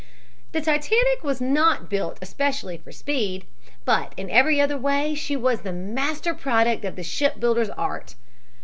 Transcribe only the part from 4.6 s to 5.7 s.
way she was